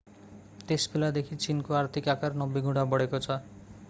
त्यसबेलादेखि 0.69 1.37
चीनको 1.43 1.77
आर्थिक 1.81 2.09
आकार 2.13 2.39
90 2.39 2.65
गुणा 2.69 2.87
बढेको 2.95 3.21
छ 3.27 3.37